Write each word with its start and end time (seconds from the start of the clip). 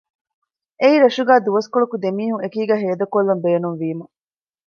އެއީ 0.81 0.95
ރަށުގައި 1.03 1.43
ދުވަސްކޮޅަކު 1.45 1.95
ދެމީހުން 2.03 2.41
އެކީގައި 2.43 2.81
ހޭދަކޮށްލަން 2.83 3.41
ބޭނުންވީމަ 3.43 4.05